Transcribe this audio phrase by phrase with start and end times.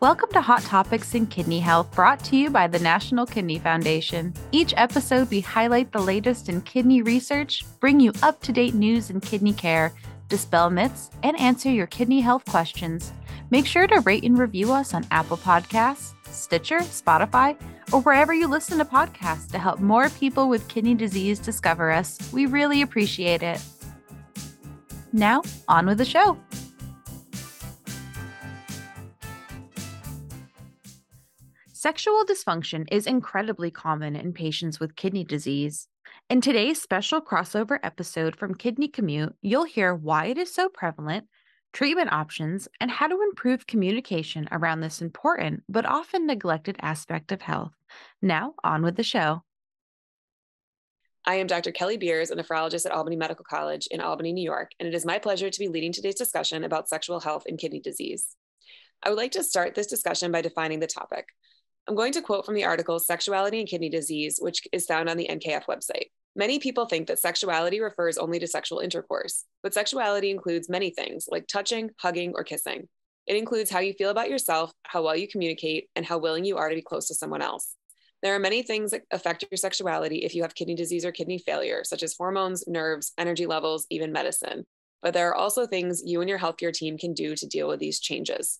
[0.00, 4.32] Welcome to Hot Topics in Kidney Health, brought to you by the National Kidney Foundation.
[4.52, 9.10] Each episode, we highlight the latest in kidney research, bring you up to date news
[9.10, 9.92] in kidney care,
[10.28, 13.12] dispel myths, and answer your kidney health questions.
[13.50, 17.60] Make sure to rate and review us on Apple Podcasts, Stitcher, Spotify,
[17.92, 22.20] or wherever you listen to podcasts to help more people with kidney disease discover us.
[22.32, 23.60] We really appreciate it.
[25.12, 26.38] Now, on with the show.
[31.80, 35.86] Sexual dysfunction is incredibly common in patients with kidney disease.
[36.28, 41.28] In today's special crossover episode from Kidney Commute, you'll hear why it is so prevalent,
[41.72, 47.42] treatment options, and how to improve communication around this important but often neglected aspect of
[47.42, 47.74] health.
[48.20, 49.44] Now, on with the show.
[51.24, 51.70] I am Dr.
[51.70, 55.06] Kelly Beers, a nephrologist at Albany Medical College in Albany, New York, and it is
[55.06, 58.34] my pleasure to be leading today's discussion about sexual health and kidney disease.
[59.00, 61.28] I would like to start this discussion by defining the topic.
[61.88, 65.16] I'm going to quote from the article Sexuality and Kidney Disease, which is found on
[65.16, 66.10] the NKF website.
[66.36, 71.28] Many people think that sexuality refers only to sexual intercourse, but sexuality includes many things
[71.30, 72.88] like touching, hugging, or kissing.
[73.26, 76.58] It includes how you feel about yourself, how well you communicate, and how willing you
[76.58, 77.74] are to be close to someone else.
[78.22, 81.38] There are many things that affect your sexuality if you have kidney disease or kidney
[81.38, 84.66] failure, such as hormones, nerves, energy levels, even medicine.
[85.00, 87.80] But there are also things you and your healthcare team can do to deal with
[87.80, 88.58] these changes.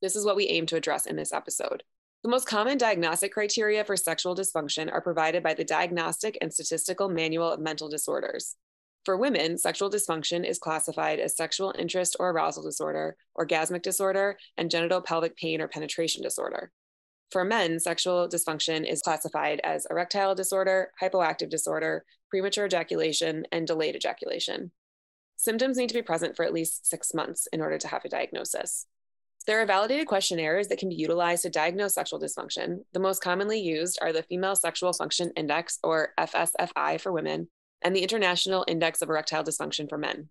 [0.00, 1.82] This is what we aim to address in this episode.
[2.24, 7.08] The most common diagnostic criteria for sexual dysfunction are provided by the Diagnostic and Statistical
[7.08, 8.56] Manual of Mental Disorders.
[9.04, 14.68] For women, sexual dysfunction is classified as sexual interest or arousal disorder, orgasmic disorder, and
[14.68, 16.72] genital pelvic pain or penetration disorder.
[17.30, 23.94] For men, sexual dysfunction is classified as erectile disorder, hypoactive disorder, premature ejaculation, and delayed
[23.94, 24.72] ejaculation.
[25.36, 28.08] Symptoms need to be present for at least six months in order to have a
[28.08, 28.86] diagnosis.
[29.46, 32.80] There are validated questionnaires that can be utilized to diagnose sexual dysfunction.
[32.92, 37.48] The most commonly used are the Female Sexual Function Index, or FSFI for women,
[37.82, 40.28] and the International Index of Erectile Dysfunction for men.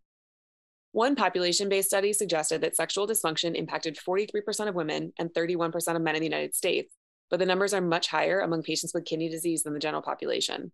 [0.91, 6.01] One population based study suggested that sexual dysfunction impacted 43% of women and 31% of
[6.01, 6.93] men in the United States,
[7.29, 10.71] but the numbers are much higher among patients with kidney disease than the general population.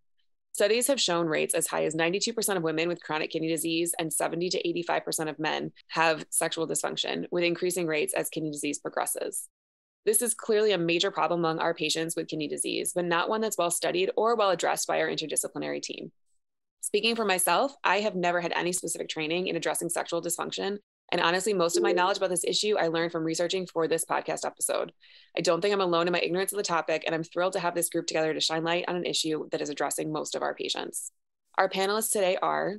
[0.54, 4.12] Studies have shown rates as high as 92% of women with chronic kidney disease and
[4.12, 9.48] 70 to 85% of men have sexual dysfunction, with increasing rates as kidney disease progresses.
[10.06, 13.40] This is clearly a major problem among our patients with kidney disease, but not one
[13.40, 16.12] that's well studied or well addressed by our interdisciplinary team.
[16.82, 20.78] Speaking for myself, I have never had any specific training in addressing sexual dysfunction,
[21.12, 24.04] and honestly, most of my knowledge about this issue I learned from researching for this
[24.04, 24.92] podcast episode.
[25.36, 27.60] I don't think I'm alone in my ignorance of the topic, and I'm thrilled to
[27.60, 30.42] have this group together to shine light on an issue that is addressing most of
[30.42, 31.12] our patients.
[31.56, 32.76] Our panelists today are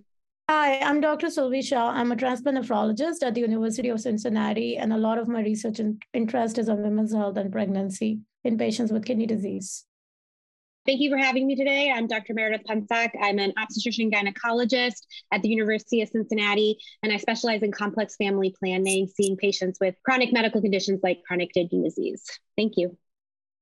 [0.48, 1.32] Hi, I'm Dr.
[1.32, 1.90] Sylvie Shah.
[1.90, 5.80] I'm a transplant nephrologist at the University of Cincinnati, and a lot of my research
[5.80, 9.86] and interest is on women's health and pregnancy in patients with kidney disease.
[10.86, 11.92] Thank you for having me today.
[11.92, 12.36] I'm Dr.
[12.36, 13.10] Meredith Pensack.
[13.20, 15.02] I'm an obstetrician gynecologist
[15.32, 19.96] at the University of Cincinnati, and I specialize in complex family planning, seeing patients with
[20.06, 22.24] chronic medical conditions like chronic kidney disease.
[22.56, 22.96] Thank you.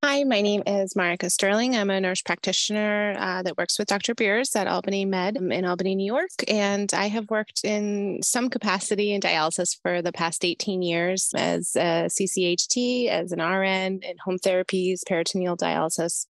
[0.04, 1.78] Hi, my name is Marika Sterling.
[1.78, 4.14] I'm a nurse practitioner uh, that works with Dr.
[4.14, 6.32] Beers at Albany Med in Albany, New York.
[6.50, 11.74] And I have worked in some capacity in dialysis for the past 18 years as
[11.78, 16.26] a CCHT, as an RN in home therapies, peritoneal dialysis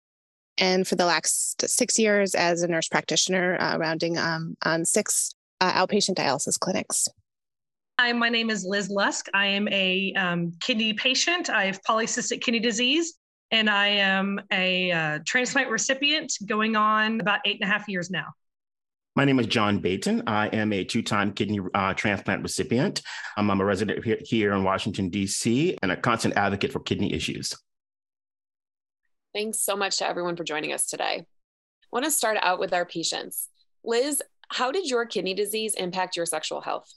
[0.62, 5.34] and for the last six years as a nurse practitioner, uh, rounding um, on six
[5.60, 7.08] uh, outpatient dialysis clinics.
[7.98, 9.26] Hi, my name is Liz Lusk.
[9.34, 11.50] I am a um, kidney patient.
[11.50, 13.14] I have polycystic kidney disease,
[13.50, 18.08] and I am a uh, transplant recipient going on about eight and a half years
[18.08, 18.26] now.
[19.16, 20.22] My name is John Baton.
[20.28, 23.02] I am a two time kidney uh, transplant recipient.
[23.36, 27.52] Um, I'm a resident here in Washington, D.C., and a constant advocate for kidney issues.
[29.34, 31.24] Thanks so much to everyone for joining us today.
[31.24, 31.26] I
[31.90, 33.48] want to start out with our patients.
[33.84, 36.92] Liz, how did your kidney disease impact your sexual health?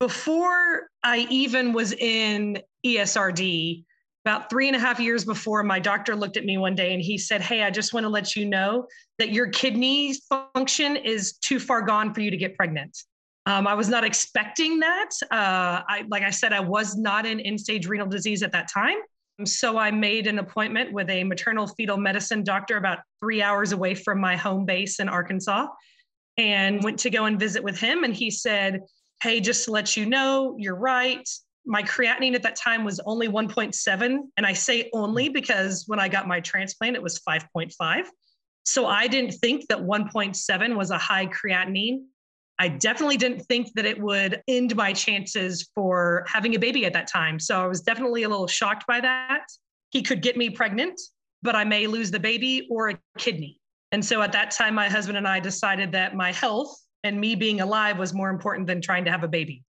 [0.00, 3.84] Before I even was in ESRD,
[4.24, 7.00] about three and a half years before, my doctor looked at me one day and
[7.00, 8.86] he said, Hey, I just want to let you know
[9.18, 12.96] that your kidney function is too far gone for you to get pregnant.
[13.46, 15.10] Um, I was not expecting that.
[15.30, 18.68] Uh, I, like I said, I was not in end stage renal disease at that
[18.72, 18.96] time.
[19.44, 23.94] So I made an appointment with a maternal fetal medicine doctor about three hours away
[23.94, 25.66] from my home base in Arkansas
[26.36, 28.04] and went to go and visit with him.
[28.04, 28.80] And he said,
[29.22, 31.28] Hey, just to let you know, you're right.
[31.66, 34.18] My creatinine at that time was only 1.7.
[34.36, 38.04] And I say only because when I got my transplant, it was 5.5.
[38.64, 42.04] So I didn't think that 1.7 was a high creatinine.
[42.58, 46.92] I definitely didn't think that it would end my chances for having a baby at
[46.92, 47.40] that time.
[47.40, 49.46] So I was definitely a little shocked by that.
[49.90, 51.00] He could get me pregnant,
[51.42, 53.58] but I may lose the baby or a kidney.
[53.92, 57.34] And so at that time, my husband and I decided that my health and me
[57.34, 59.62] being alive was more important than trying to have a baby.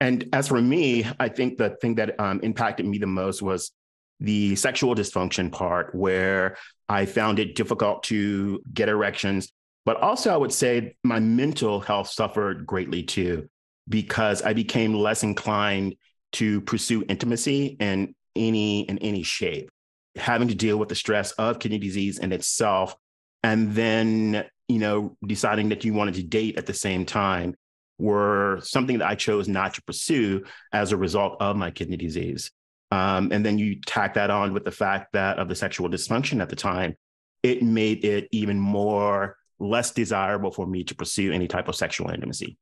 [0.00, 3.72] And as for me, I think the thing that um, impacted me the most was
[4.20, 6.56] the sexual dysfunction part, where
[6.88, 9.52] I found it difficult to get erections.
[9.86, 13.48] But also, I would say my mental health suffered greatly too,
[13.88, 15.94] because I became less inclined
[16.32, 19.70] to pursue intimacy in any in any shape,
[20.16, 22.96] having to deal with the stress of kidney disease in itself,
[23.44, 27.54] and then you know deciding that you wanted to date at the same time
[27.98, 32.50] were something that I chose not to pursue as a result of my kidney disease.
[32.90, 36.42] Um, and then you tack that on with the fact that of the sexual dysfunction
[36.42, 36.96] at the time,
[37.42, 42.10] it made it even more less desirable for me to pursue any type of sexual
[42.10, 42.56] intimacy.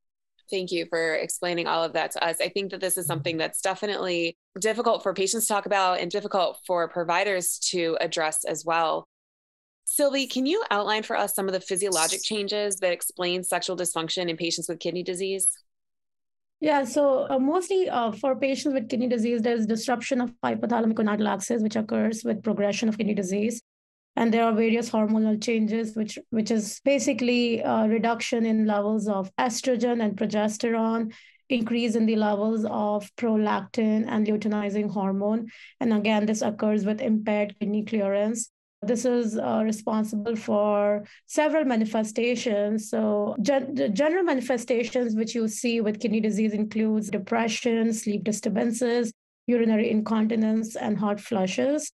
[0.50, 2.36] Thank you for explaining all of that to us.
[2.40, 6.10] I think that this is something that's definitely difficult for patients to talk about and
[6.10, 9.08] difficult for providers to address as well.
[9.86, 14.28] Sylvie, can you outline for us some of the physiologic changes that explain sexual dysfunction
[14.28, 15.48] in patients with kidney disease?
[16.60, 21.28] Yeah, so uh, mostly uh, for patients with kidney disease, there's disruption of hypothalamic gonadal
[21.28, 23.60] axis, which occurs with progression of kidney disease.
[24.16, 29.34] And there are various hormonal changes, which, which is basically a reduction in levels of
[29.36, 31.12] estrogen and progesterone,
[31.48, 35.48] increase in the levels of prolactin and luteinizing hormone.
[35.80, 38.50] And again, this occurs with impaired kidney clearance.
[38.82, 42.90] This is uh, responsible for several manifestations.
[42.90, 49.12] So, gen- general manifestations which you see with kidney disease includes depression, sleep disturbances,
[49.46, 51.90] urinary incontinence, and hot flushes.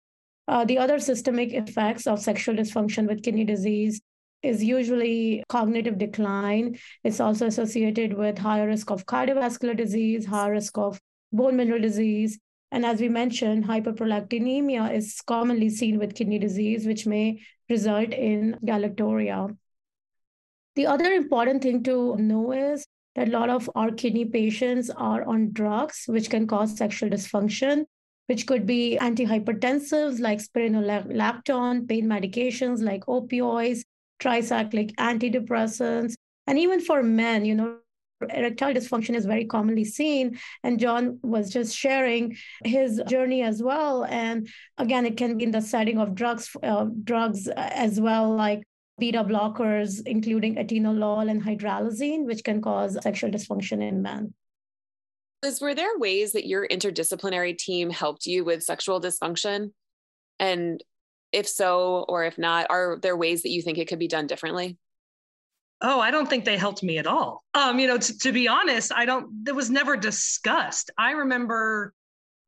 [0.47, 4.01] Uh, the other systemic effects of sexual dysfunction with kidney disease
[4.43, 6.77] is usually cognitive decline.
[7.03, 10.99] It's also associated with higher risk of cardiovascular disease, higher risk of
[11.33, 12.39] bone mineral disease,
[12.71, 17.39] and as we mentioned, hyperprolactinemia is commonly seen with kidney disease, which may
[17.69, 19.55] result in galactorrhea.
[20.75, 22.85] The other important thing to know is
[23.15, 27.85] that a lot of our kidney patients are on drugs, which can cause sexual dysfunction,
[28.27, 33.81] which could be antihypertensives like spironolactone, pain medications like opioids,
[34.21, 36.13] tricyclic antidepressants,
[36.45, 37.77] and even for men, you know,
[38.21, 40.39] erectile dysfunction is very commonly seen.
[40.63, 44.05] And John was just sharing his journey as well.
[44.05, 48.63] And again, it can be in the setting of drugs, uh, drugs as well, like
[48.97, 54.33] beta blockers, including atenolol and hydralazine, which can cause sexual dysfunction in men.
[55.43, 59.71] Liz, were there ways that your interdisciplinary team helped you with sexual dysfunction?
[60.39, 60.83] And
[61.31, 64.27] if so, or if not, are there ways that you think it could be done
[64.27, 64.77] differently?
[65.79, 67.43] Oh, I don't think they helped me at all.
[67.53, 70.89] Um, you know, t- to be honest, I don't, that was never discussed.
[70.97, 71.93] I remember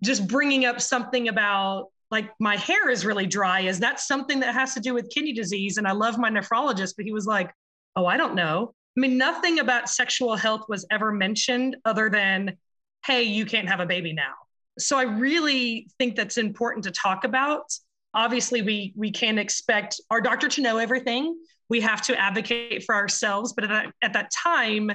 [0.03, 3.62] just bringing up something about like my hair is really dry.
[3.62, 5.77] Is that something that has to do with kidney disease?
[5.77, 7.51] And I love my nephrologist, but he was like,
[7.95, 8.74] oh, I don't know.
[8.97, 12.57] I mean, nothing about sexual health was ever mentioned other than,
[13.06, 14.34] hey, you can't have a baby now.
[14.78, 17.74] So I really think that's important to talk about.
[18.13, 21.36] Obviously, we we can't expect our doctor to know everything
[21.69, 23.54] we have to advocate for ourselves.
[23.54, 24.92] But at that, at that time,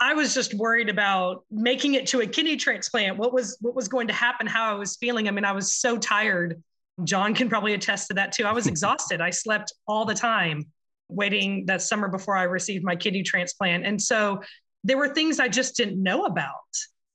[0.00, 3.18] I was just worried about making it to a kidney transplant.
[3.18, 4.46] What was what was going to happen?
[4.46, 5.28] How I was feeling.
[5.28, 6.62] I mean, I was so tired.
[7.04, 8.44] John can probably attest to that too.
[8.44, 9.20] I was exhausted.
[9.20, 10.64] I slept all the time
[11.08, 13.86] waiting that summer before I received my kidney transplant.
[13.86, 14.42] And so
[14.82, 16.52] there were things I just didn't know about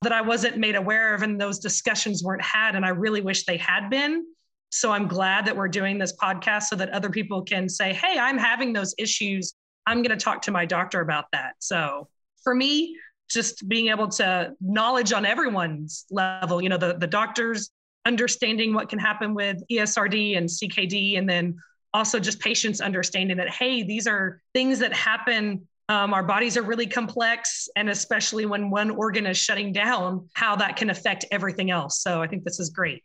[0.01, 2.75] that I wasn't made aware of, and those discussions weren't had.
[2.75, 4.25] And I really wish they had been.
[4.69, 8.17] So I'm glad that we're doing this podcast so that other people can say, hey,
[8.17, 9.53] I'm having those issues.
[9.85, 11.55] I'm going to talk to my doctor about that.
[11.59, 12.07] So
[12.43, 12.97] for me,
[13.29, 17.69] just being able to knowledge on everyone's level, you know, the, the doctors
[18.05, 21.57] understanding what can happen with ESRD and CKD, and then
[21.93, 25.67] also just patients understanding that, hey, these are things that happen.
[25.91, 30.55] Um, our bodies are really complex, and especially when one organ is shutting down, how
[30.55, 32.01] that can affect everything else.
[32.01, 33.03] So I think this is great.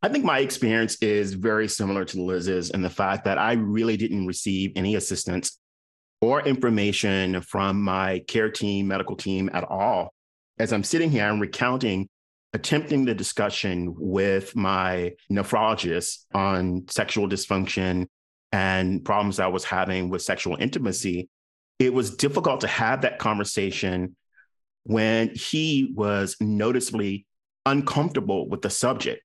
[0.00, 3.98] I think my experience is very similar to Liz's in the fact that I really
[3.98, 5.58] didn't receive any assistance
[6.22, 10.14] or information from my care team, medical team at all.
[10.58, 12.08] As I'm sitting here, I'm recounting,
[12.54, 18.06] attempting the discussion with my nephrologist on sexual dysfunction
[18.52, 21.28] and problems I was having with sexual intimacy.
[21.78, 24.16] It was difficult to have that conversation
[24.84, 27.26] when he was noticeably
[27.66, 29.22] uncomfortable with the subject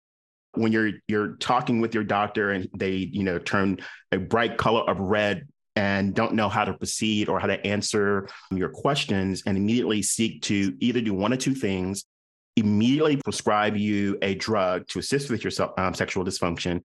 [0.56, 3.80] when you're you're talking with your doctor and they you know turn
[4.12, 8.30] a bright color of red and don't know how to proceed or how to answer
[8.52, 12.06] your questions and immediately seek to either do one or two things
[12.56, 16.82] immediately prescribe you a drug to assist with your um, sexual dysfunction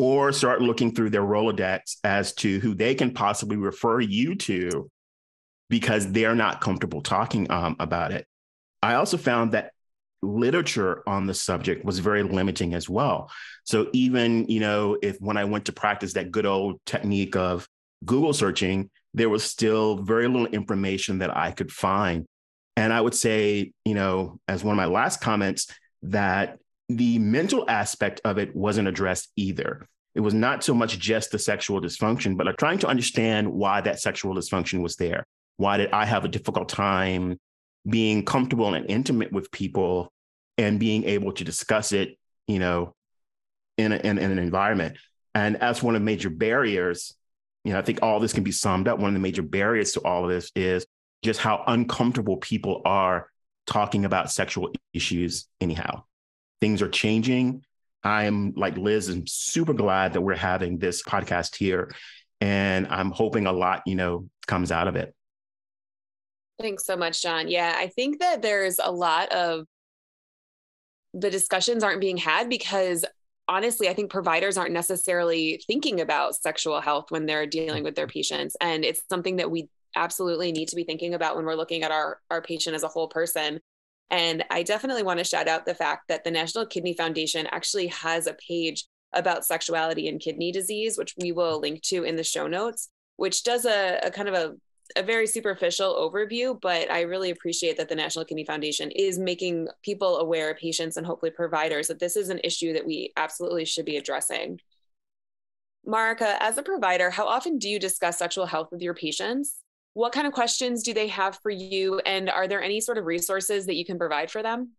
[0.00, 4.90] or start looking through their Rolodex as to who they can possibly refer you to
[5.68, 8.26] because they're not comfortable talking um, about it.
[8.82, 9.72] I also found that
[10.22, 13.30] literature on the subject was very limiting as well.
[13.64, 17.68] So even, you know, if when I went to practice that good old technique of
[18.02, 22.24] Google searching, there was still very little information that I could find.
[22.74, 25.66] And I would say, you know, as one of my last comments,
[26.04, 26.58] that
[26.96, 29.88] the mental aspect of it wasn't addressed either.
[30.14, 33.80] It was not so much just the sexual dysfunction, but like trying to understand why
[33.82, 35.24] that sexual dysfunction was there.
[35.56, 37.38] Why did I have a difficult time
[37.88, 40.12] being comfortable and intimate with people
[40.58, 42.94] and being able to discuss it, you know,
[43.78, 44.98] in, a, in, in an environment.
[45.34, 47.14] And as one of the major barriers,
[47.64, 48.98] you know, I think all this can be summed up.
[48.98, 50.86] One of the major barriers to all of this is
[51.22, 53.28] just how uncomfortable people are
[53.66, 56.02] talking about sexual issues, anyhow.
[56.60, 57.64] Things are changing.
[58.02, 61.92] I'm like Liz, I'm super glad that we're having this podcast here.
[62.40, 65.14] And I'm hoping a lot, you know, comes out of it.
[66.60, 67.48] Thanks so much, John.
[67.48, 69.66] Yeah, I think that there's a lot of
[71.14, 73.04] the discussions aren't being had because
[73.48, 78.06] honestly, I think providers aren't necessarily thinking about sexual health when they're dealing with their
[78.06, 78.12] mm-hmm.
[78.12, 78.56] patients.
[78.60, 81.90] And it's something that we absolutely need to be thinking about when we're looking at
[81.90, 83.58] our, our patient as a whole person.
[84.10, 87.86] And I definitely want to shout out the fact that the National Kidney Foundation actually
[87.88, 92.24] has a page about sexuality and kidney disease, which we will link to in the
[92.24, 94.54] show notes, which does a, a kind of a
[94.96, 99.68] a very superficial overview, but I really appreciate that the National Kidney Foundation is making
[99.82, 103.84] people aware, patients and hopefully providers, that this is an issue that we absolutely should
[103.84, 104.60] be addressing.
[105.86, 109.56] Marika, as a provider, how often do you discuss sexual health with your patients?
[109.94, 111.98] What kind of questions do they have for you?
[112.00, 114.72] And are there any sort of resources that you can provide for them?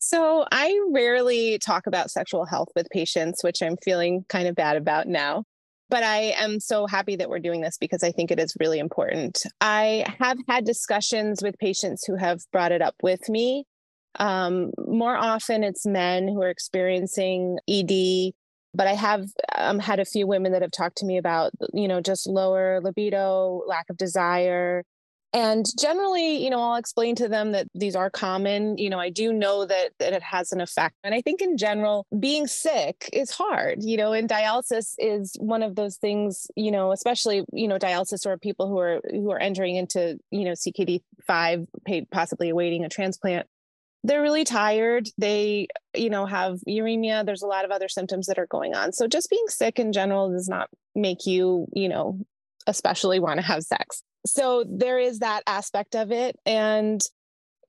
[0.00, 4.76] So, I rarely talk about sexual health with patients, which I'm feeling kind of bad
[4.76, 5.44] about now
[5.90, 8.78] but I am so happy that we're doing this because I think it is really
[8.78, 9.42] important.
[9.60, 13.64] I have had discussions with patients who have brought it up with me.
[14.18, 18.32] Um, more often, it's men who are experiencing ED,
[18.74, 21.88] but I have um, had a few women that have talked to me about, you
[21.88, 24.84] know, just lower libido, lack of desire,
[25.34, 29.10] and generally you know i'll explain to them that these are common you know i
[29.10, 33.10] do know that that it has an effect and i think in general being sick
[33.12, 37.68] is hard you know and dialysis is one of those things you know especially you
[37.68, 41.66] know dialysis or people who are who are entering into you know ckd5
[42.10, 43.46] possibly awaiting a transplant
[44.08, 45.08] they're really tired.
[45.18, 47.24] They you know have uremia.
[47.24, 48.92] There's a lot of other symptoms that are going on.
[48.92, 52.18] So just being sick in general does not make you you know
[52.66, 54.02] especially want to have sex.
[54.26, 56.36] So there is that aspect of it.
[56.44, 57.00] And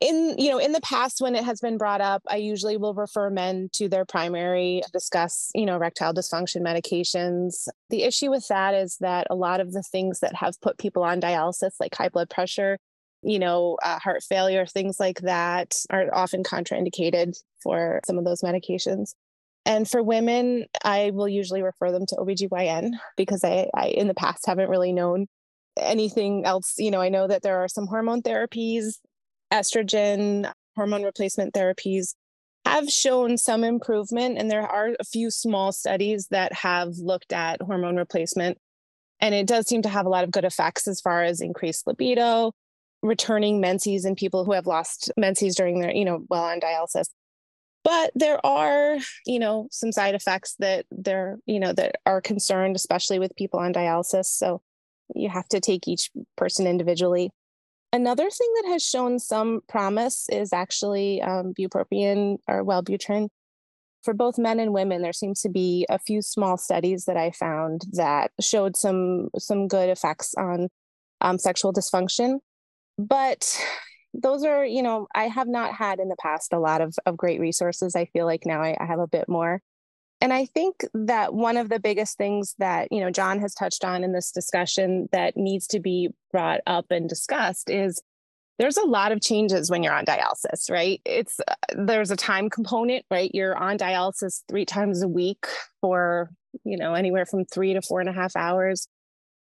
[0.02, 2.94] in you know in the past when it has been brought up i usually will
[2.94, 7.68] refer men to their primary to discuss you know erectile dysfunction medications.
[7.90, 11.04] The issue with that is that a lot of the things that have put people
[11.04, 12.78] on dialysis like high blood pressure
[13.22, 18.42] you know uh, heart failure things like that are often contraindicated for some of those
[18.42, 19.14] medications
[19.66, 24.14] and for women i will usually refer them to obgyn because I, I in the
[24.14, 25.28] past haven't really known
[25.82, 28.96] anything else, you know, I know that there are some hormone therapies,
[29.52, 32.16] estrogen, hormone replacement therapies
[32.66, 34.38] have shown some improvement.
[34.38, 38.58] And there are a few small studies that have looked at hormone replacement.
[39.20, 41.88] And it does seem to have a lot of good effects as far as increased
[41.88, 42.52] libido,
[43.02, 47.06] returning menses and people who have lost menses during their, you know, while on dialysis.
[47.84, 52.76] But there are, you know, some side effects that they're, you know, that are concerned,
[52.76, 54.26] especially with people on dialysis.
[54.26, 54.62] So
[55.16, 57.32] you have to take each person individually.
[57.92, 63.30] Another thing that has shown some promise is actually um, bupropion or Wellbutrin.
[64.04, 67.32] For both men and women, there seems to be a few small studies that I
[67.32, 70.70] found that showed some some good effects on
[71.22, 72.40] um, sexual dysfunction.
[73.00, 73.58] But
[74.14, 77.16] those are, you know, I have not had in the past a lot of, of
[77.16, 77.96] great resources.
[77.96, 79.62] I feel like now I, I have a bit more.
[80.22, 83.86] And I think that one of the biggest things that, you know, John has touched
[83.86, 88.02] on in this discussion that needs to be brought up and discussed is
[88.58, 91.00] there's a lot of changes when you're on dialysis, right?
[91.06, 93.32] It's uh, there's a time component, right?
[93.34, 95.46] You're on dialysis three times a week
[95.80, 96.30] for,
[96.66, 98.90] you know, anywhere from three to four and a half hours.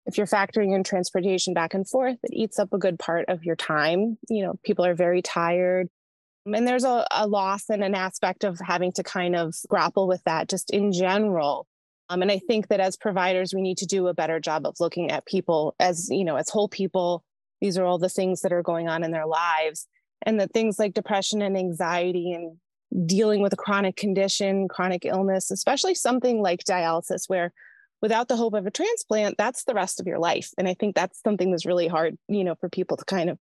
[0.06, 3.44] If you're factoring in transportation back and forth, it eats up a good part of
[3.44, 4.18] your time.
[4.30, 5.88] You know, people are very tired
[6.46, 10.22] and there's a, a loss and an aspect of having to kind of grapple with
[10.26, 11.68] that just in general
[12.10, 14.76] Um, and I think that as providers, we need to do a better job of
[14.80, 17.24] looking at people as, you know, as whole people.
[17.62, 19.88] These are all the things that are going on in their lives.
[20.26, 22.58] And that things like depression and anxiety and
[23.08, 27.54] dealing with a chronic condition, chronic illness, especially something like dialysis, where
[28.04, 30.50] without the hope of a transplant, that's the rest of your life.
[30.58, 33.40] And I think that's something that's really hard, you know, for people to kind of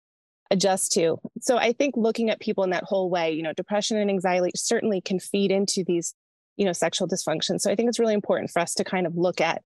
[0.50, 1.18] adjust to.
[1.40, 4.50] So I think looking at people in that whole way, you know, depression and anxiety
[4.56, 6.12] certainly can feed into these,
[6.56, 7.60] you know, sexual dysfunction.
[7.60, 9.62] So I think it's really important for us to kind of look at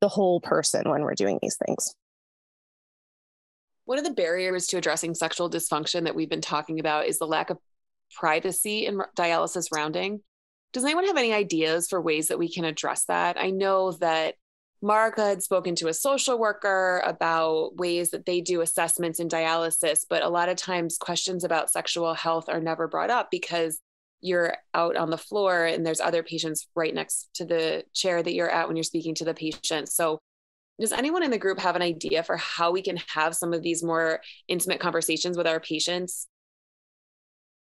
[0.00, 1.92] the whole person when we're doing these things.
[3.84, 7.26] One of the barriers to addressing sexual dysfunction that we've been talking about is the
[7.26, 7.58] lack of
[8.14, 10.20] privacy in dialysis rounding.
[10.72, 13.38] Does anyone have any ideas for ways that we can address that?
[13.38, 14.34] I know that
[14.82, 20.00] Marika had spoken to a social worker about ways that they do assessments in dialysis,
[20.08, 23.80] but a lot of times questions about sexual health are never brought up because
[24.20, 28.34] you're out on the floor and there's other patients right next to the chair that
[28.34, 29.88] you're at when you're speaking to the patient.
[29.88, 30.18] So,
[30.78, 33.62] does anyone in the group have an idea for how we can have some of
[33.62, 36.26] these more intimate conversations with our patients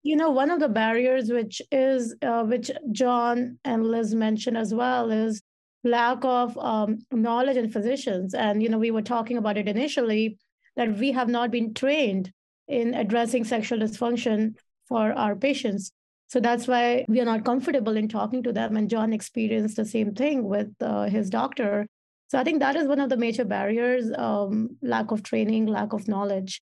[0.06, 4.72] you know one of the barriers which is uh, which john and liz mentioned as
[4.74, 5.42] well is
[5.86, 8.34] lack of um, knowledge in physicians.
[8.34, 10.38] And you know we were talking about it initially
[10.76, 12.32] that we have not been trained
[12.68, 14.54] in addressing sexual dysfunction
[14.88, 15.92] for our patients.
[16.28, 18.76] So that's why we are not comfortable in talking to them.
[18.76, 21.86] And john experienced the same thing with uh, his doctor.
[22.28, 25.92] So i think that is one of the major barriers um, lack of training lack
[25.92, 26.60] of knowledge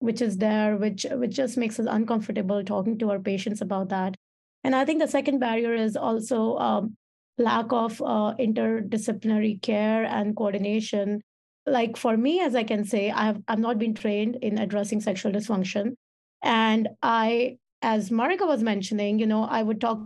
[0.00, 4.16] which is there, which which just makes us uncomfortable talking to our patients about that.
[4.64, 6.96] And I think the second barrier is also um,
[7.38, 11.22] lack of uh, interdisciplinary care and coordination.
[11.66, 15.32] Like for me, as I can say, I've I've not been trained in addressing sexual
[15.32, 15.94] dysfunction,
[16.42, 20.00] and I, as Marika was mentioning, you know, I would talk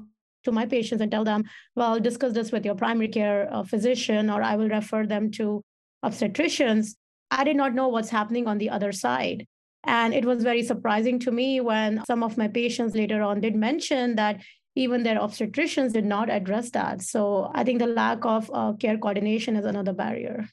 [0.44, 4.28] to my patients and tell them, well, discuss this with your primary care uh, physician,
[4.28, 5.62] or I will refer them to
[6.04, 6.94] obstetricians.
[7.30, 9.46] I did not know what's happening on the other side.
[9.86, 13.54] And it was very surprising to me when some of my patients later on did
[13.54, 14.40] mention that
[14.76, 17.02] even their obstetricians did not address that.
[17.02, 20.48] So I think the lack of uh, care coordination is another barrier.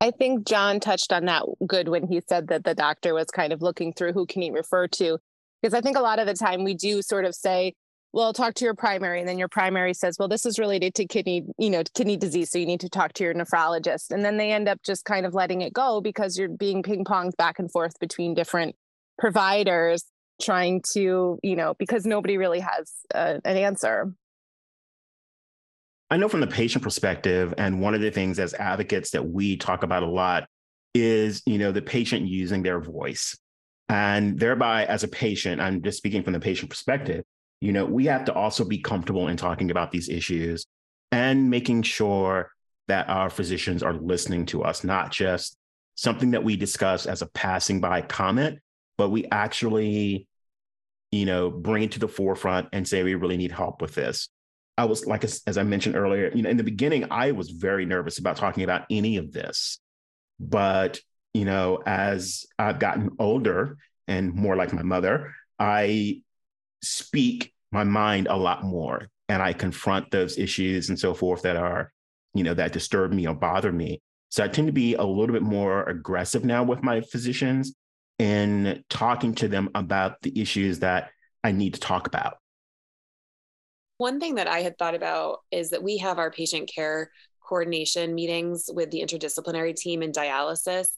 [0.00, 3.52] I think John touched on that good when he said that the doctor was kind
[3.52, 5.18] of looking through who can he refer to.
[5.62, 7.74] Because I think a lot of the time we do sort of say,
[8.16, 9.20] well, talk to your primary.
[9.20, 12.50] And then your primary says, well, this is related to kidney, you know, kidney disease.
[12.50, 14.10] So you need to talk to your nephrologist.
[14.10, 17.04] And then they end up just kind of letting it go because you're being ping
[17.04, 18.74] ponged back and forth between different
[19.18, 20.02] providers
[20.40, 24.14] trying to, you know, because nobody really has uh, an answer.
[26.10, 29.58] I know from the patient perspective, and one of the things as advocates that we
[29.58, 30.46] talk about a lot
[30.94, 33.36] is, you know, the patient using their voice.
[33.90, 37.22] And thereby, as a patient, I'm just speaking from the patient perspective,
[37.60, 40.66] you know, we have to also be comfortable in talking about these issues
[41.12, 42.50] and making sure
[42.88, 45.56] that our physicians are listening to us, not just
[45.94, 48.58] something that we discuss as a passing by comment,
[48.98, 50.28] but we actually,
[51.10, 54.28] you know, bring it to the forefront and say, we really need help with this.
[54.78, 57.86] I was like, as I mentioned earlier, you know, in the beginning, I was very
[57.86, 59.78] nervous about talking about any of this.
[60.38, 61.00] But,
[61.32, 66.20] you know, as I've gotten older and more like my mother, I
[66.88, 71.56] speak my mind a lot more and I confront those issues and so forth that
[71.56, 71.92] are,
[72.34, 74.00] you know, that disturb me or bother me.
[74.28, 77.74] So I tend to be a little bit more aggressive now with my physicians
[78.18, 81.10] in talking to them about the issues that
[81.44, 82.38] I need to talk about.
[83.98, 88.14] One thing that I had thought about is that we have our patient care coordination
[88.14, 90.88] meetings with the interdisciplinary team in dialysis.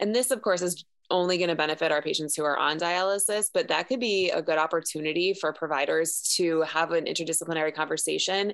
[0.00, 3.48] And this, of course, is only going to benefit our patients who are on dialysis,
[3.52, 8.52] but that could be a good opportunity for providers to have an interdisciplinary conversation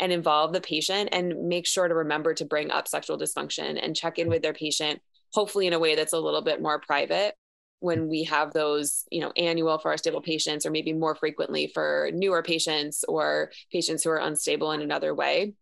[0.00, 3.96] and involve the patient and make sure to remember to bring up sexual dysfunction and
[3.96, 4.30] check in mm.
[4.30, 5.00] with their patient,
[5.32, 7.34] hopefully in a way that's a little bit more private
[7.80, 11.70] when we have those, you know, annual for our stable patients or maybe more frequently
[11.72, 15.52] for newer patients or patients who are unstable in another way.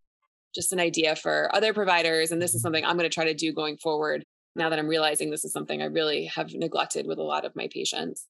[0.55, 2.31] Just an idea for other providers.
[2.31, 4.25] And this is something I'm going to try to do going forward
[4.55, 7.57] now that I'm realizing this is something I really have neglected with a lot of
[7.57, 8.27] my patients.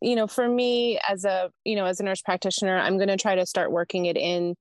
[0.00, 3.18] You know, for me as a, you know, as a nurse practitioner, I'm going to
[3.18, 4.54] try to start working it in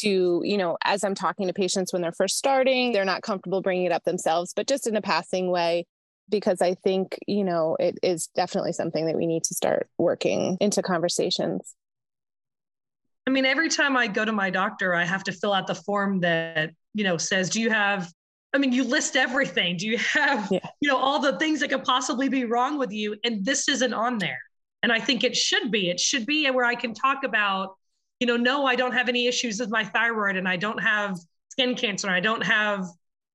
[0.00, 3.62] to, you know, as I'm talking to patients when they're first starting, they're not comfortable
[3.62, 5.86] bringing it up themselves, but just in a passing way
[6.28, 10.56] because I think, you know, it is definitely something that we need to start working
[10.60, 11.74] into conversations.
[13.26, 15.74] I mean, every time I go to my doctor, I have to fill out the
[15.74, 18.12] form that, you know, says, do you have
[18.54, 19.76] I mean, you list everything.
[19.76, 20.60] Do you have, yeah.
[20.80, 23.16] you know, all the things that could possibly be wrong with you?
[23.24, 24.38] And this isn't on there.
[24.82, 25.90] And I think it should be.
[25.90, 27.76] It should be where I can talk about,
[28.20, 31.18] you know, no, I don't have any issues with my thyroid and I don't have
[31.50, 32.08] skin cancer.
[32.08, 32.86] I don't have,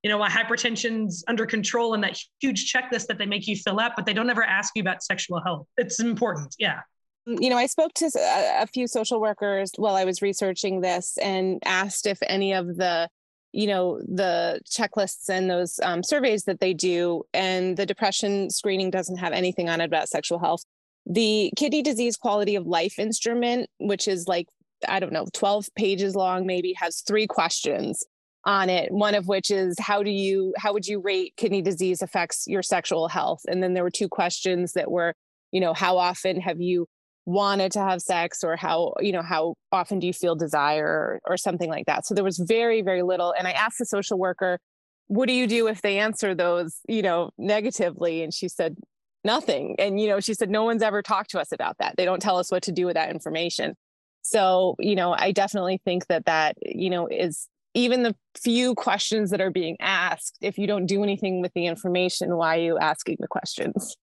[0.02, 3.80] you know, my hypertension's under control and that huge checklist that they make you fill
[3.80, 5.67] out, but they don't ever ask you about sexual health.
[5.78, 6.56] It's important.
[6.58, 6.80] Yeah.
[7.28, 11.17] You know, I spoke to a, a few social workers while I was researching this
[11.21, 13.10] and asked if any of the
[13.54, 18.90] you know the checklists and those um, surveys that they do and the depression screening
[18.90, 20.64] doesn't have anything on it about sexual health.
[21.06, 24.48] The kidney disease quality of life instrument which is like
[24.88, 28.04] i don't know 12 pages long maybe has three questions
[28.46, 32.02] on it one of which is how do you how would you rate kidney disease
[32.02, 33.42] affects your sexual health?
[33.48, 35.14] And then there were two questions that were
[35.52, 36.88] you know how often have you
[37.25, 41.19] wanted to have sex or how you know how often do you feel desire or,
[41.25, 42.05] or something like that.
[42.05, 44.60] So there was very very little and i asked the social worker
[45.07, 48.23] what do you do if they answer those you know negatively?
[48.23, 48.77] And she said
[49.23, 49.75] nothing.
[49.77, 51.95] And you know she said no one's ever talked to us about that.
[51.97, 53.75] They don't tell us what to do with that information.
[54.23, 59.29] So you know i definitely think that that you know is even the few questions
[59.29, 62.79] that are being asked if you don't do anything with the information why are you
[62.79, 63.95] asking the questions?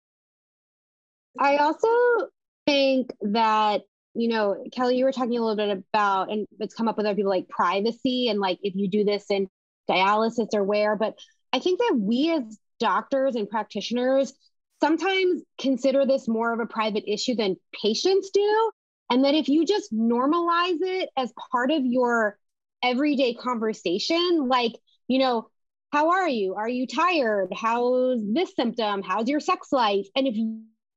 [1.39, 1.87] I also
[2.67, 3.81] think that
[4.13, 7.05] you know kelly you were talking a little bit about and it's come up with
[7.05, 9.47] other people like privacy and like if you do this in
[9.89, 11.15] dialysis or where but
[11.53, 14.33] i think that we as doctors and practitioners
[14.81, 18.71] sometimes consider this more of a private issue than patients do
[19.09, 22.37] and that if you just normalize it as part of your
[22.83, 24.73] everyday conversation like
[25.07, 25.49] you know
[25.93, 26.55] how are you?
[26.55, 27.53] Are you tired?
[27.55, 29.01] How's this symptom?
[29.01, 30.05] How's your sex life?
[30.15, 30.35] And if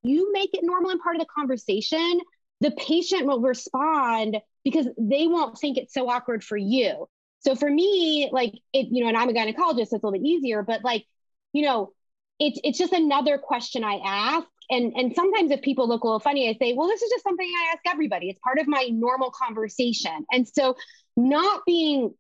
[0.03, 2.21] you make it normal and part of the conversation,
[2.61, 7.07] the patient will respond because they won't think it's so awkward for you.
[7.41, 10.13] So for me, like it, you know, and I'm a gynecologist, so it's a little
[10.13, 11.07] bit easier, but like,
[11.53, 11.93] you know,
[12.39, 14.47] it's it's just another question I ask.
[14.71, 17.25] And and sometimes if people look a little funny, I say, well, this is just
[17.25, 18.29] something I ask everybody.
[18.29, 20.27] It's part of my normal conversation.
[20.31, 20.77] And so
[21.17, 22.15] not being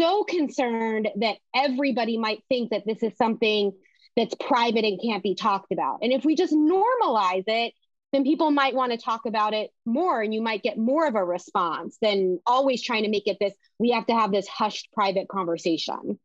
[0.00, 3.72] so concerned that everybody might think that this is something
[4.16, 5.98] that's private and can't be talked about.
[6.02, 7.72] And if we just normalize it,
[8.12, 11.14] then people might want to talk about it more and you might get more of
[11.14, 14.88] a response than always trying to make it this we have to have this hushed
[14.92, 16.18] private conversation.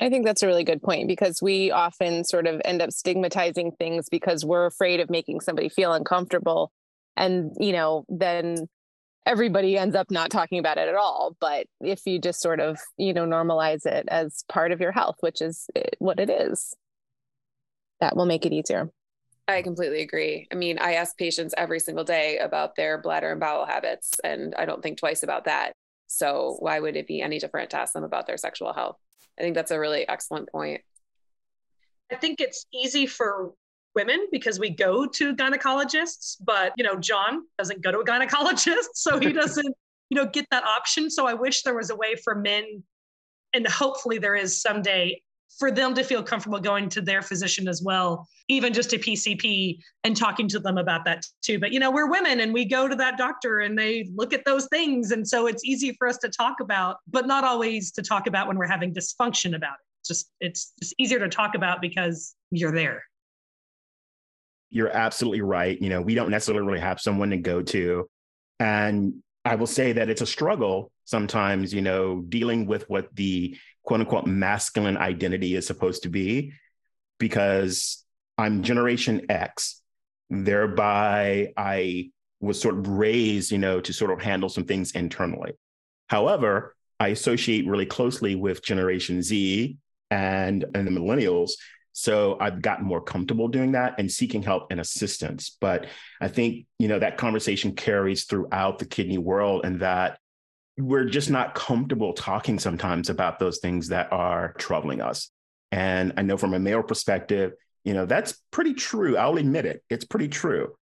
[0.00, 3.72] I think that's a really good point because we often sort of end up stigmatizing
[3.72, 6.72] things because we're afraid of making somebody feel uncomfortable.
[7.16, 8.66] And, you know, then
[9.26, 12.78] everybody ends up not talking about it at all but if you just sort of
[12.96, 16.74] you know normalize it as part of your health which is what it is
[18.00, 18.90] that will make it easier
[19.50, 20.46] I completely agree.
[20.52, 24.54] I mean, I ask patients every single day about their bladder and bowel habits, and
[24.54, 25.72] I don't think twice about that.
[26.06, 28.96] So, why would it be any different to ask them about their sexual health?
[29.38, 30.82] I think that's a really excellent point.
[32.12, 33.52] I think it's easy for
[33.94, 38.94] women because we go to gynecologists, but you know, John doesn't go to a gynecologist,
[38.94, 39.74] so he doesn't,
[40.10, 41.10] you know, get that option.
[41.10, 42.82] So I wish there was a way for men,
[43.52, 45.22] and hopefully there is someday
[45.58, 49.78] for them to feel comfortable going to their physician as well, even just a PCP
[50.04, 51.58] and talking to them about that too.
[51.58, 54.44] But you know, we're women and we go to that doctor and they look at
[54.44, 55.10] those things.
[55.10, 58.46] And so it's easy for us to talk about, but not always to talk about
[58.46, 60.06] when we're having dysfunction about it.
[60.06, 63.02] Just it's just easier to talk about because you're there
[64.70, 65.80] you're absolutely right.
[65.80, 68.08] You know, we don't necessarily really have someone to go to.
[68.58, 73.56] And I will say that it's a struggle sometimes, you know, dealing with what the
[73.82, 76.52] quote unquote masculine identity is supposed to be,
[77.18, 78.04] because
[78.38, 79.82] I'm Generation X,
[80.28, 85.52] thereby I was sort of raised, you know, to sort of handle some things internally.
[86.08, 89.76] However, I associate really closely with Generation Z
[90.10, 91.52] and, and the millennials
[91.92, 95.56] so I've gotten more comfortable doing that and seeking help and assistance.
[95.60, 95.86] But
[96.20, 100.18] I think, you know, that conversation carries throughout the kidney world and that
[100.78, 105.30] we're just not comfortable talking sometimes about those things that are troubling us.
[105.72, 107.52] And I know from a male perspective,
[107.84, 109.16] you know, that's pretty true.
[109.16, 109.82] I'll admit it.
[109.90, 110.74] It's pretty true.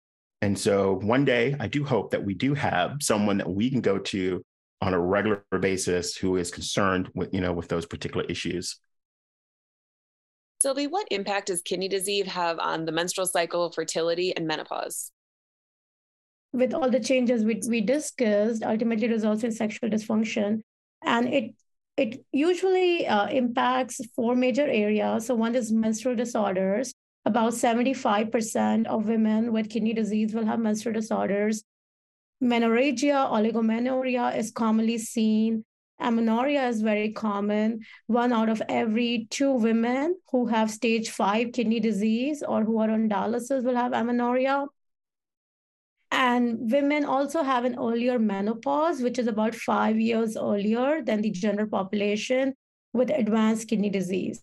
[0.41, 3.81] And so one day I do hope that we do have someone that we can
[3.81, 4.43] go to
[4.81, 8.79] on a regular basis who is concerned with, you know, with those particular issues.
[10.61, 15.11] Sylvie, what impact does kidney disease have on the menstrual cycle, fertility, and menopause?
[16.51, 20.61] With all the changes we, we discussed, ultimately results in sexual dysfunction.
[21.03, 21.55] And it
[21.97, 25.25] it usually uh, impacts four major areas.
[25.25, 26.93] So one is menstrual disorders.
[27.25, 31.63] About 75% of women with kidney disease will have menstrual disorders.
[32.41, 35.65] Menorrhagia, oligomenorrhea is commonly seen
[35.99, 37.81] Amenorrhea is very common.
[38.05, 42.91] One out of every two women who have stage five kidney disease or who are
[42.91, 44.65] on dialysis will have amenorrhea.
[46.11, 51.31] And women also have an earlier menopause, which is about five years earlier than the
[51.31, 52.53] general population
[52.93, 54.41] with advanced kidney disease.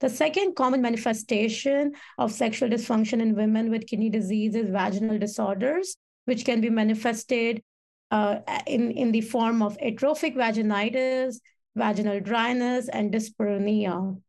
[0.00, 5.96] The second common manifestation of sexual dysfunction in women with kidney disease is vaginal disorders,
[6.26, 7.62] which can be manifested
[8.10, 11.36] uh, in, in the form of atrophic vaginitis,
[11.74, 14.20] vaginal dryness, and dyspareunia.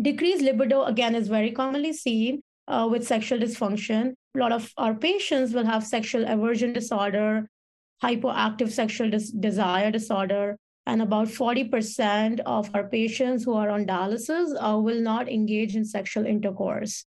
[0.00, 4.12] Decreased libido, again, is very commonly seen uh, with sexual dysfunction.
[4.34, 7.48] A lot of our patients will have sexual aversion disorder,
[8.02, 14.54] hypoactive sexual des- desire disorder, and about 40% of our patients who are on dialysis
[14.58, 17.04] uh, will not engage in sexual intercourse.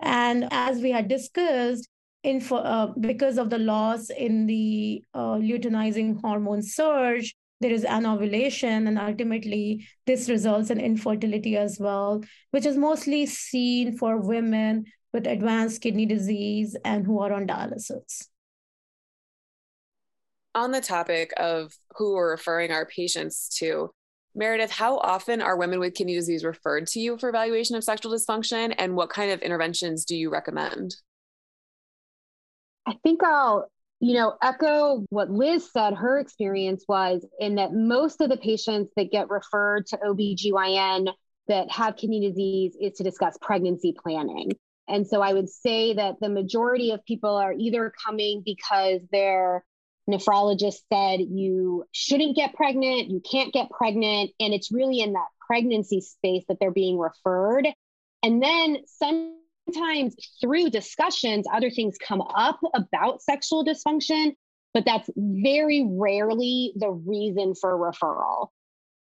[0.00, 1.88] And as we had discussed,
[2.28, 8.86] in uh, because of the loss in the uh, luteinizing hormone surge, there is anovulation,
[8.86, 15.26] and ultimately this results in infertility as well, which is mostly seen for women with
[15.26, 18.28] advanced kidney disease and who are on dialysis.
[20.54, 23.90] On the topic of who we're referring our patients to,
[24.34, 28.12] Meredith, how often are women with kidney disease referred to you for evaluation of sexual
[28.12, 30.94] dysfunction, and what kind of interventions do you recommend?
[32.88, 33.70] I think I'll,
[34.00, 38.90] you know, echo what Liz said her experience was in that most of the patients
[38.96, 41.12] that get referred to OBGYN
[41.48, 44.52] that have kidney disease is to discuss pregnancy planning.
[44.88, 49.64] And so I would say that the majority of people are either coming because their
[50.08, 55.26] nephrologist said you shouldn't get pregnant, you can't get pregnant, and it's really in that
[55.46, 57.68] pregnancy space that they're being referred.
[58.22, 59.34] And then some
[59.68, 64.32] sometimes through discussions, other things come up about sexual dysfunction,
[64.74, 68.48] but that's very rarely the reason for referral.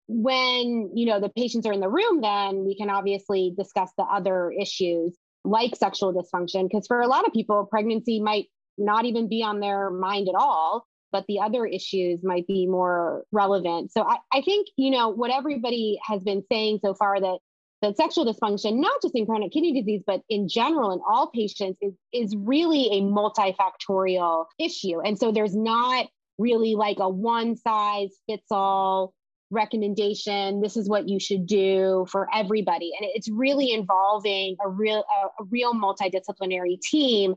[0.09, 4.05] When you know the patients are in the room, then we can obviously discuss the
[4.05, 8.47] other issues like sexual dysfunction, because for a lot of people, pregnancy might
[8.79, 13.25] not even be on their mind at all, but the other issues might be more
[13.33, 13.93] relevant.
[13.93, 17.39] So I, I think, you know, what everybody has been saying so far that
[17.83, 21.79] that sexual dysfunction, not just in chronic kidney disease, but in general in all patients,
[21.83, 25.01] is, is really a multifactorial issue.
[25.01, 26.07] And so there's not
[26.39, 29.13] really like a one size fits all
[29.51, 30.61] recommendation.
[30.61, 32.93] This is what you should do for everybody.
[32.99, 37.35] And it's really involving a real a, a real multidisciplinary team.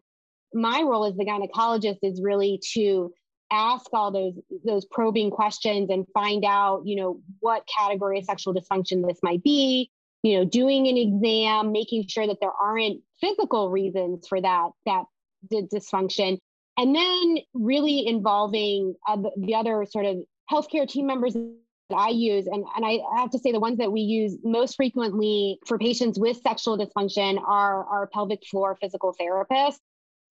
[0.54, 3.13] My role as the gynecologist is really to
[3.52, 4.34] ask all those
[4.65, 9.41] those probing questions and find out you know what category of sexual dysfunction this might
[9.41, 9.89] be
[10.23, 15.05] you know, doing an exam, making sure that there aren't physical reasons for that that
[15.51, 16.38] dysfunction,
[16.77, 20.17] and then really involving uh, the other sort of
[20.51, 23.91] healthcare team members that I use, and, and I have to say the ones that
[23.91, 29.79] we use most frequently for patients with sexual dysfunction are our pelvic floor physical therapists.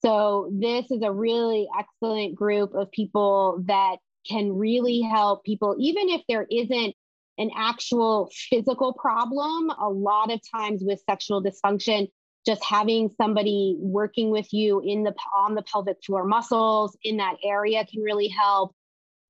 [0.05, 3.97] So this is a really excellent group of people that
[4.29, 6.95] can really help people, even if there isn't
[7.39, 9.71] an actual physical problem.
[9.71, 12.09] A lot of times with sexual dysfunction,
[12.45, 17.37] just having somebody working with you in the on the pelvic floor muscles in that
[17.45, 18.75] area can really help.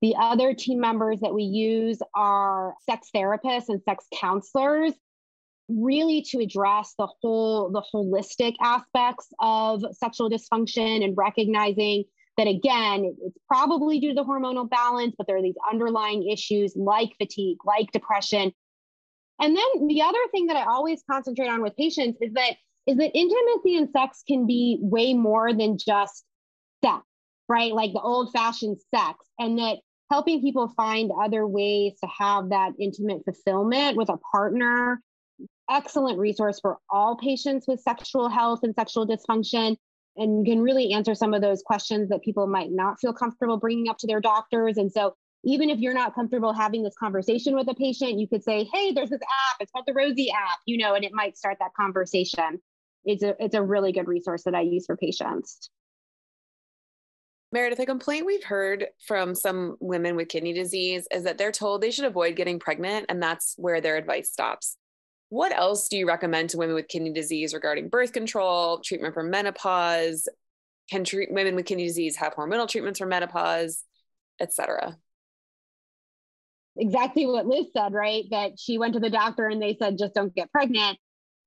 [0.01, 4.93] The other team members that we use are sex therapists and sex counselors
[5.69, 12.05] really to address the whole the holistic aspects of sexual dysfunction and recognizing
[12.39, 16.75] that again, it's probably due to the hormonal balance, but there are these underlying issues
[16.77, 18.53] like fatigue, like depression.
[19.41, 22.53] And then the other thing that I always concentrate on with patients is that
[22.87, 26.25] is that intimacy and sex can be way more than just
[26.83, 27.03] sex,
[27.47, 27.75] right?
[27.75, 29.79] Like the old fashioned sex, and that
[30.11, 35.03] helping people find other ways to have that intimate fulfillment with a partner
[35.71, 39.77] excellent resource for all patients with sexual health and sexual dysfunction
[40.19, 43.89] and can really answer some of those questions that people might not feel comfortable bringing
[43.89, 44.77] up to their doctors.
[44.77, 48.43] And so, even if you're not comfortable having this conversation with a patient, you could
[48.43, 49.57] say, "Hey, there's this app.
[49.61, 52.61] It's called the Rosy app," you know, and it might start that conversation.
[53.05, 55.71] It's a it's a really good resource that I use for patients.
[57.53, 61.81] Meredith, a complaint we've heard from some women with kidney disease is that they're told
[61.81, 64.77] they should avoid getting pregnant, and that's where their advice stops.
[65.31, 69.23] What else do you recommend to women with kidney disease regarding birth control, treatment for
[69.23, 70.27] menopause?
[70.91, 73.85] Can treat women with kidney disease have hormonal treatments for menopause,
[74.41, 74.97] etc.?
[76.77, 78.25] Exactly what Liz said, right?
[78.31, 80.99] That she went to the doctor and they said, just don't get pregnant.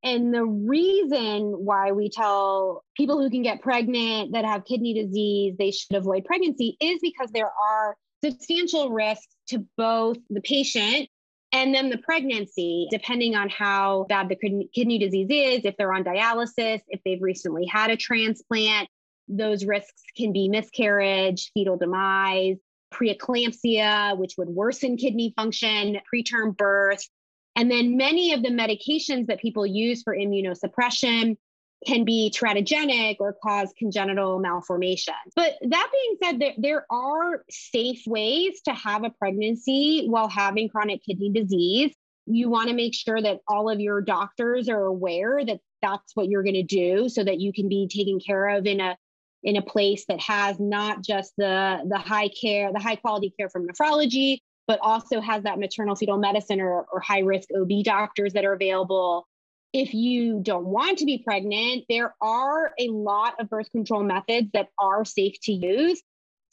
[0.04, 5.56] And the reason why we tell people who can get pregnant that have kidney disease
[5.58, 11.08] they should avoid pregnancy is because there are substantial risks to both the patient
[11.54, 14.36] and then the pregnancy, depending on how bad the
[14.74, 18.88] kidney disease is, if they're on dialysis, if they've recently had a transplant,
[19.28, 22.58] those risks can be miscarriage, fetal demise,
[22.94, 27.06] preeclampsia, which would worsen kidney function, preterm birth.
[27.56, 31.38] And then many of the medications that people use for immunosuppression
[31.86, 35.14] can be teratogenic or cause congenital malformation.
[35.36, 40.70] But that being said, there, there are safe ways to have a pregnancy while having
[40.70, 41.94] chronic kidney disease.
[42.28, 46.30] You want to make sure that all of your doctors are aware that that's what
[46.30, 48.98] you're going to do so that you can be taken care of in a
[49.44, 53.50] in a place that has not just the the high care the high quality care
[53.50, 58.34] from nephrology but also has that maternal fetal medicine or, or high risk ob doctors
[58.34, 59.28] that are available
[59.74, 64.50] if you don't want to be pregnant there are a lot of birth control methods
[64.54, 66.02] that are safe to use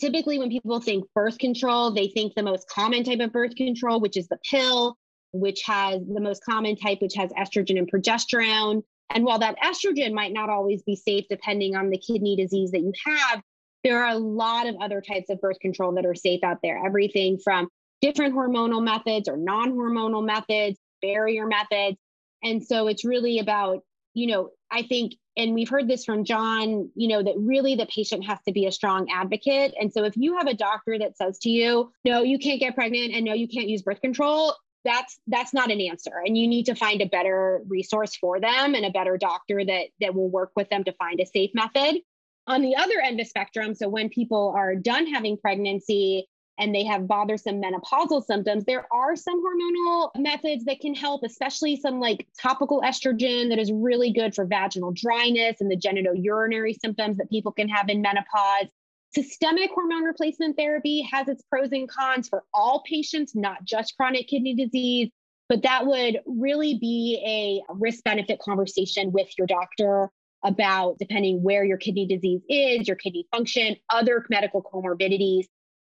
[0.00, 4.00] typically when people think birth control they think the most common type of birth control
[4.00, 4.96] which is the pill
[5.32, 10.12] which has the most common type which has estrogen and progesterone and while that estrogen
[10.12, 13.42] might not always be safe depending on the kidney disease that you have,
[13.84, 16.84] there are a lot of other types of birth control that are safe out there.
[16.84, 17.68] Everything from
[18.02, 21.96] different hormonal methods or non hormonal methods, barrier methods.
[22.42, 23.82] And so it's really about,
[24.14, 27.86] you know, I think, and we've heard this from John, you know, that really the
[27.86, 29.74] patient has to be a strong advocate.
[29.80, 32.74] And so if you have a doctor that says to you, no, you can't get
[32.74, 36.46] pregnant and no, you can't use birth control, that's that's not an answer and you
[36.46, 40.30] need to find a better resource for them and a better doctor that that will
[40.30, 42.00] work with them to find a safe method
[42.46, 46.84] on the other end of spectrum so when people are done having pregnancy and they
[46.84, 52.26] have bothersome menopausal symptoms there are some hormonal methods that can help especially some like
[52.40, 57.52] topical estrogen that is really good for vaginal dryness and the genitourinary symptoms that people
[57.52, 58.68] can have in menopause
[59.14, 64.28] Systemic hormone replacement therapy has its pros and cons for all patients, not just chronic
[64.28, 65.10] kidney disease,
[65.48, 70.10] but that would really be a risk benefit conversation with your doctor
[70.44, 75.46] about depending where your kidney disease is, your kidney function, other medical comorbidities.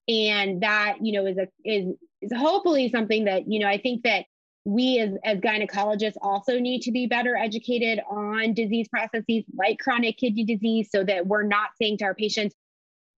[0.08, 4.04] And that, you know, is a is is hopefully something that, you know, I think
[4.04, 4.26] that
[4.66, 10.18] we as, as gynecologists also need to be better educated on disease processes like chronic
[10.18, 12.56] kidney disease so that we're not saying to our patients,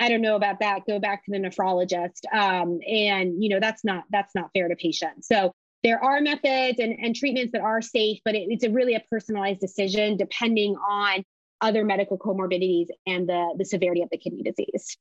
[0.00, 0.86] I don't know about that.
[0.86, 2.24] Go back to the nephrologist.
[2.32, 5.28] Um, and you know that's not that's not fair to patients.
[5.28, 8.94] So there are methods and, and treatments that are safe, but it, it's a really
[8.94, 11.22] a personalized decision depending on
[11.60, 14.96] other medical comorbidities and the, the severity of the kidney disease.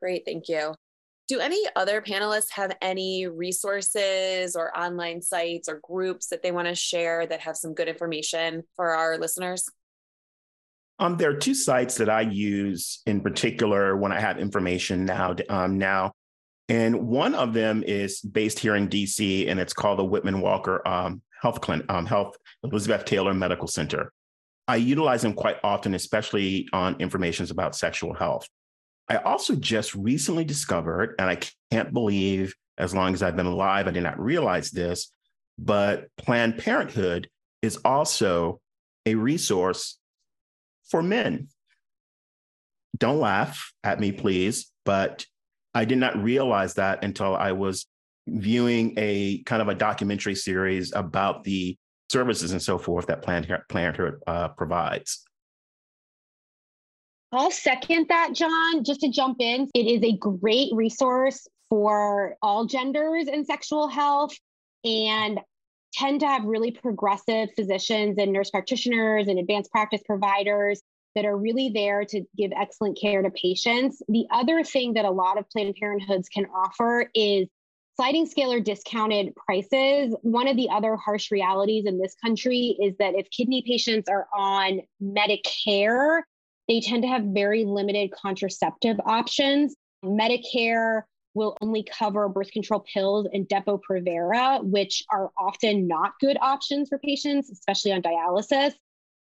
[0.00, 0.74] Great, thank you.
[1.28, 6.68] Do any other panelists have any resources or online sites or groups that they want
[6.68, 9.68] to share that have some good information for our listeners?
[10.98, 15.34] Um, there are two sites that I use in particular when I have information now.
[15.48, 16.12] Um, now,
[16.68, 20.86] and one of them is based here in DC, and it's called the Whitman Walker
[20.86, 24.12] um, Health Clinic, um, Health Elizabeth Taylor Medical Center.
[24.68, 28.48] I utilize them quite often, especially on informations about sexual health.
[29.08, 31.38] I also just recently discovered, and I
[31.70, 35.12] can't believe as long as I've been alive, I did not realize this,
[35.58, 37.28] but Planned Parenthood
[37.62, 38.60] is also
[39.06, 39.98] a resource
[40.90, 41.48] for men.
[42.98, 45.26] Don't laugh at me, please, but
[45.74, 47.86] I did not realize that until I was
[48.26, 51.76] viewing a kind of a documentary series about the
[52.10, 55.25] services and so forth that Planned Parenthood uh, provides.
[57.36, 58.82] I'll second that, John.
[58.84, 64.34] Just to jump in, it is a great resource for all genders in sexual health
[64.84, 65.40] and
[65.92, 70.80] tend to have really progressive physicians and nurse practitioners and advanced practice providers
[71.14, 74.02] that are really there to give excellent care to patients.
[74.08, 77.48] The other thing that a lot of Planned Parenthoods can offer is
[77.96, 80.14] sliding scale or discounted prices.
[80.22, 84.26] One of the other harsh realities in this country is that if kidney patients are
[84.36, 86.20] on Medicare,
[86.68, 89.74] they tend to have very limited contraceptive options.
[90.04, 91.02] Medicare
[91.34, 96.98] will only cover birth control pills and Depo-Provera, which are often not good options for
[96.98, 98.72] patients, especially on dialysis.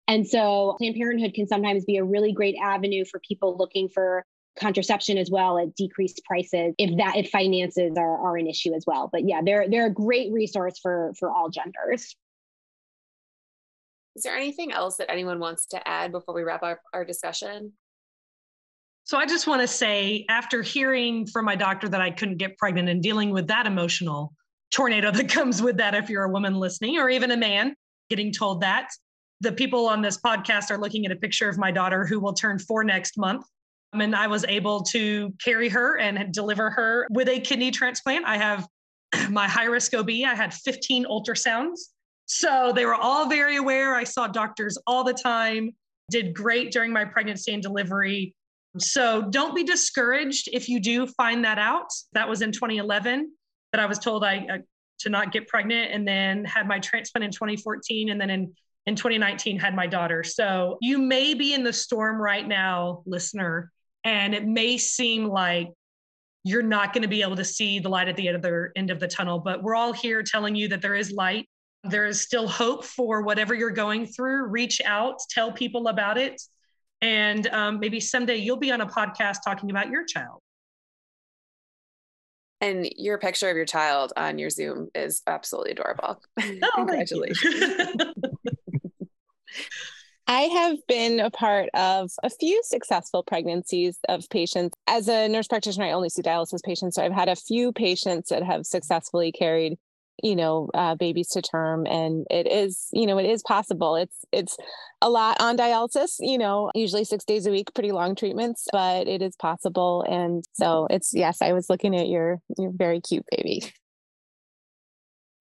[0.09, 4.25] And so Planned Parenthood can sometimes be a really great avenue for people looking for
[4.59, 8.85] contraception as well at decreased prices if that if finances are, are an issue as
[8.87, 9.09] well.
[9.11, 12.15] But yeah, they're they're a great resource for for all genders.
[14.15, 17.73] Is there anything else that anyone wants to add before we wrap up our discussion?
[19.05, 22.57] So I just want to say, after hearing from my doctor that I couldn't get
[22.57, 24.33] pregnant and dealing with that emotional
[24.71, 27.75] tornado that comes with that, if you're a woman listening or even a man
[28.11, 28.91] getting told that,
[29.41, 32.33] the people on this podcast are looking at a picture of my daughter who will
[32.33, 33.45] turn four next month.
[33.93, 38.25] Um, and I was able to carry her and deliver her with a kidney transplant.
[38.25, 38.69] I have
[39.31, 41.81] my high risk OB, I had 15 ultrasounds.
[42.35, 43.95] So they were all very aware.
[43.95, 45.73] I saw doctors all the time
[46.11, 48.35] did great during my pregnancy and delivery.
[48.79, 51.89] So don't be discouraged if you do find that out.
[52.15, 53.31] That was in 2011
[53.73, 54.59] that I was told I uh,
[55.01, 58.55] to not get pregnant and then had my transplant in 2014 and then in
[58.87, 60.25] in 2019 had my daughter.
[60.25, 63.71] So you may be in the storm right now, listener,
[64.05, 65.69] and it may seem like
[66.45, 68.99] you're not going to be able to see the light at the other end of
[68.99, 71.47] the tunnel, but we're all here telling you that there is light.
[71.85, 74.47] There is still hope for whatever you're going through.
[74.47, 76.41] Reach out, tell people about it,
[77.01, 80.41] and um, maybe someday you'll be on a podcast talking about your child.
[82.61, 86.23] And your picture of your child on your Zoom is absolutely adorable.
[86.63, 87.43] Oh, Congratulations.
[90.29, 94.77] I have been a part of a few successful pregnancies of patients.
[94.87, 96.95] As a nurse practitioner, I only see dialysis patients.
[96.95, 99.79] So I've had a few patients that have successfully carried,
[100.23, 103.97] you know, uh, babies to term, and it is, you know, it is possible.
[103.97, 104.57] It's it's
[105.01, 109.09] a lot on dialysis, you know, usually six days a week, pretty long treatments, but
[109.09, 110.05] it is possible.
[110.09, 113.63] And so it's yes, I was looking at your your very cute baby.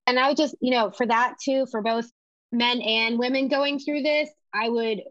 [0.07, 2.09] And I would just, you know, for that too, for both
[2.51, 5.01] men and women going through this, I would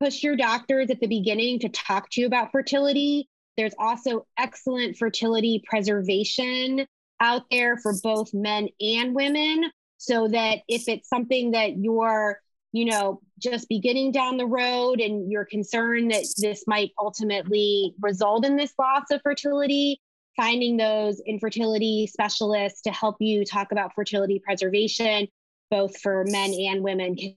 [0.00, 3.28] push your doctors at the beginning to talk to you about fertility.
[3.56, 6.86] There's also excellent fertility preservation
[7.20, 9.70] out there for both men and women.
[9.98, 12.40] So that if it's something that you're,
[12.72, 18.46] you know, just beginning down the road and you're concerned that this might ultimately result
[18.46, 20.00] in this loss of fertility,
[20.36, 25.26] finding those infertility specialists to help you talk about fertility preservation
[25.70, 27.36] both for men and women can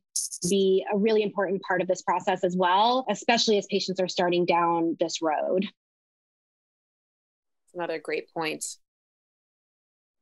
[0.49, 4.45] be a really important part of this process as well, especially as patients are starting
[4.45, 5.67] down this road.
[7.73, 8.65] Another great point.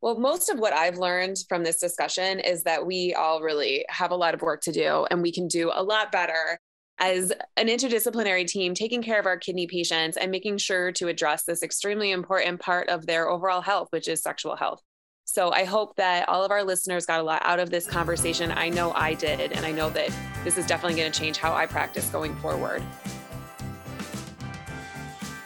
[0.01, 4.11] Well, most of what I've learned from this discussion is that we all really have
[4.11, 6.57] a lot of work to do and we can do a lot better
[6.99, 11.43] as an interdisciplinary team taking care of our kidney patients and making sure to address
[11.43, 14.81] this extremely important part of their overall health, which is sexual health.
[15.25, 18.51] So I hope that all of our listeners got a lot out of this conversation.
[18.51, 20.11] I know I did, and I know that
[20.43, 22.81] this is definitely going to change how I practice going forward.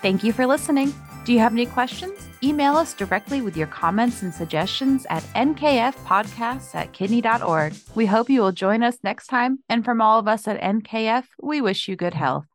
[0.02, 0.94] Thank you for listening.
[1.26, 2.18] Do you have any questions?
[2.44, 7.74] Email us directly with your comments and suggestions at nkfpodcasts at kidney.org.
[7.96, 9.60] We hope you will join us next time.
[9.70, 12.48] And from all of us at NKF, we wish you good health.